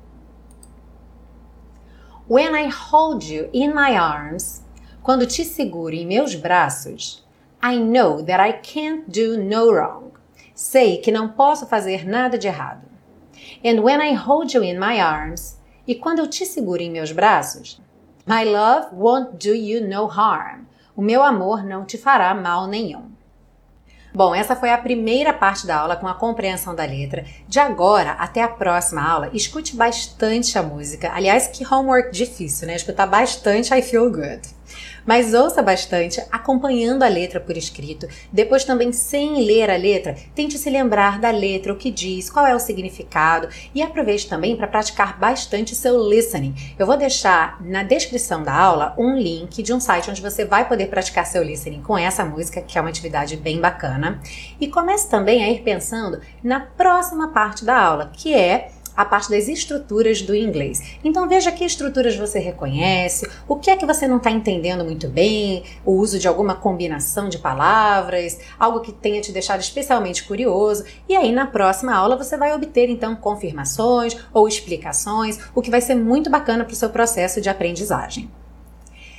When 2.28 2.54
I 2.54 2.68
hold 2.68 3.24
you 3.24 3.48
in 3.52 3.68
my 3.68 3.96
arms, 3.96 4.62
quando 5.02 5.26
te 5.26 5.44
seguro 5.44 5.94
em 5.94 6.06
meus 6.06 6.34
braços, 6.34 7.26
I 7.62 7.76
know 7.76 8.22
that 8.22 8.40
I 8.40 8.52
can't 8.52 9.10
do 9.10 9.36
no 9.42 9.72
wrong. 9.72 10.12
Sei 10.54 10.98
que 10.98 11.10
não 11.10 11.28
posso 11.28 11.66
fazer 11.66 12.06
nada 12.06 12.38
de 12.38 12.46
errado. 12.46 12.86
And 13.64 13.80
when 13.82 14.00
I 14.00 14.14
hold 14.14 14.54
you 14.54 14.62
in 14.62 14.78
my 14.78 15.00
arms, 15.00 15.58
e 15.86 15.94
quando 15.94 16.20
eu 16.20 16.28
te 16.28 16.46
seguro 16.46 16.82
em 16.82 16.90
meus 16.90 17.10
braços, 17.10 17.80
my 18.26 18.44
love 18.44 18.94
won't 18.94 19.44
do 19.44 19.54
you 19.54 19.88
no 19.88 20.06
harm. 20.06 20.66
O 20.94 21.02
meu 21.02 21.22
amor 21.22 21.64
não 21.64 21.84
te 21.84 21.96
fará 21.96 22.34
mal 22.34 22.66
nenhum. 22.66 23.17
Bom, 24.18 24.34
essa 24.34 24.56
foi 24.56 24.70
a 24.70 24.76
primeira 24.76 25.32
parte 25.32 25.64
da 25.64 25.76
aula 25.76 25.94
com 25.94 26.08
a 26.08 26.12
compreensão 26.12 26.74
da 26.74 26.84
letra. 26.84 27.24
De 27.46 27.60
agora 27.60 28.16
até 28.18 28.42
a 28.42 28.48
próxima 28.48 29.00
aula, 29.00 29.30
escute 29.32 29.76
bastante 29.76 30.58
a 30.58 30.62
música. 30.64 31.12
Aliás, 31.14 31.46
que 31.46 31.64
homework 31.64 32.10
difícil, 32.10 32.66
né? 32.66 32.74
Escutar 32.74 33.06
bastante 33.06 33.72
I 33.72 33.80
Feel 33.80 34.10
Good 34.10 34.57
mas 35.06 35.34
ouça 35.34 35.62
bastante, 35.62 36.22
acompanhando 36.30 37.02
a 37.02 37.08
letra 37.08 37.40
por 37.40 37.56
escrito. 37.56 38.06
Depois 38.32 38.64
também 38.64 38.92
sem 38.92 39.44
ler 39.44 39.70
a 39.70 39.76
letra, 39.76 40.16
tente 40.34 40.58
se 40.58 40.68
lembrar 40.70 41.18
da 41.18 41.30
letra, 41.30 41.72
o 41.72 41.76
que 41.76 41.90
diz, 41.90 42.30
qual 42.30 42.46
é 42.46 42.54
o 42.54 42.60
significado 42.60 43.48
e 43.74 43.82
aproveite 43.82 44.28
também 44.28 44.56
para 44.56 44.66
praticar 44.66 45.18
bastante 45.18 45.74
seu 45.74 46.08
listening. 46.08 46.54
Eu 46.78 46.86
vou 46.86 46.96
deixar 46.96 47.60
na 47.62 47.82
descrição 47.82 48.42
da 48.42 48.54
aula 48.54 48.94
um 48.98 49.16
link 49.16 49.62
de 49.62 49.72
um 49.72 49.80
site 49.80 50.10
onde 50.10 50.22
você 50.22 50.44
vai 50.44 50.68
poder 50.68 50.88
praticar 50.88 51.26
seu 51.26 51.42
listening 51.42 51.82
com 51.82 51.96
essa 51.96 52.24
música, 52.24 52.60
que 52.60 52.76
é 52.76 52.80
uma 52.80 52.90
atividade 52.90 53.36
bem 53.36 53.60
bacana. 53.60 54.20
E 54.60 54.68
comece 54.68 55.08
também 55.08 55.44
a 55.44 55.50
ir 55.50 55.62
pensando 55.62 56.20
na 56.42 56.60
próxima 56.60 57.28
parte 57.28 57.64
da 57.64 57.78
aula, 57.80 58.10
que 58.14 58.34
é 58.34 58.70
a 58.98 59.04
parte 59.04 59.30
das 59.30 59.46
estruturas 59.46 60.20
do 60.22 60.34
inglês. 60.34 60.82
Então 61.04 61.28
veja 61.28 61.52
que 61.52 61.64
estruturas 61.64 62.16
você 62.16 62.40
reconhece, 62.40 63.30
o 63.46 63.54
que 63.54 63.70
é 63.70 63.76
que 63.76 63.86
você 63.86 64.08
não 64.08 64.16
está 64.16 64.28
entendendo 64.28 64.84
muito 64.84 65.06
bem, 65.06 65.62
o 65.84 65.92
uso 65.92 66.18
de 66.18 66.26
alguma 66.26 66.56
combinação 66.56 67.28
de 67.28 67.38
palavras, 67.38 68.40
algo 68.58 68.80
que 68.80 68.90
tenha 68.90 69.20
te 69.20 69.30
deixado 69.30 69.60
especialmente 69.60 70.24
curioso, 70.24 70.84
e 71.08 71.14
aí 71.14 71.30
na 71.30 71.46
próxima 71.46 71.94
aula 71.94 72.16
você 72.16 72.36
vai 72.36 72.52
obter 72.52 72.90
então 72.90 73.14
confirmações 73.14 74.16
ou 74.34 74.48
explicações, 74.48 75.38
o 75.54 75.62
que 75.62 75.70
vai 75.70 75.80
ser 75.80 75.94
muito 75.94 76.28
bacana 76.28 76.64
para 76.64 76.72
o 76.72 76.76
seu 76.76 76.90
processo 76.90 77.40
de 77.40 77.48
aprendizagem. 77.48 78.28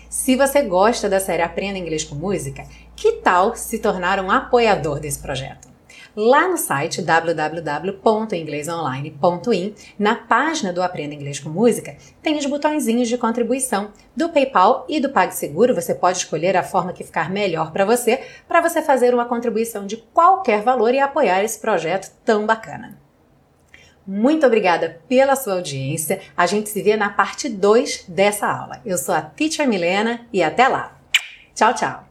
Se 0.10 0.36
você 0.36 0.62
gosta 0.62 1.08
da 1.08 1.22
série 1.22 1.42
Aprenda 1.42 1.80
Inglês 1.80 2.04
com 2.04 2.16
Música, 2.16 2.66
que 2.98 3.14
tal 3.14 3.56
se 3.56 3.80
tornar 3.80 4.20
um 4.20 4.30
apoiador 4.30 5.00
desse 5.00 5.20
projeto? 5.20 5.79
Lá 6.16 6.48
no 6.48 6.58
site 6.58 7.02
www.inglesonline.in, 7.02 9.74
na 9.98 10.14
página 10.16 10.72
do 10.74 10.82
Aprenda 10.82 11.16
Inglês 11.16 11.40
com 11.40 11.50
Música, 11.50 11.96
tem 12.22 12.38
os 12.38 12.46
botõezinhos 12.46 13.08
de 13.08 13.18
contribuição 13.18 13.92
do 14.16 14.30
PayPal 14.30 14.86
e 14.90 15.00
do 15.00 15.10
PagSeguro. 15.10 15.74
Você 15.76 15.96
pode 15.96 16.20
escolher 16.20 16.56
a 16.58 16.64
forma 16.64 16.94
que 16.94 17.04
ficar 17.04 17.30
melhor 17.30 17.72
para 17.72 17.86
você, 17.86 18.22
para 18.48 18.62
você 18.62 18.82
fazer 18.82 19.14
uma 19.14 19.26
contribuição 19.26 19.86
de 19.86 19.98
qualquer 19.98 20.62
valor 20.62 20.94
e 20.94 21.00
apoiar 21.00 21.44
esse 21.44 21.60
projeto 21.60 22.12
tão 22.24 22.46
bacana. 22.46 22.98
Muito 24.06 24.44
obrigada 24.44 25.02
pela 25.08 25.36
sua 25.36 25.54
audiência. 25.54 26.20
A 26.36 26.48
gente 26.48 26.68
se 26.68 26.82
vê 26.82 26.98
na 26.98 27.12
parte 27.12 27.48
2 27.48 28.06
dessa 28.08 28.48
aula. 28.48 28.82
Eu 28.84 28.98
sou 28.98 29.14
a 29.14 29.22
Teacher 29.22 29.68
Milena 29.68 30.22
e 30.34 30.42
até 30.42 30.68
lá. 30.68 30.98
Tchau, 31.54 31.76
tchau. 31.76 32.09